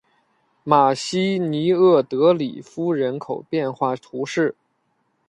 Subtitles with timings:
[0.63, 4.55] 马西尼厄德里夫人口变化图示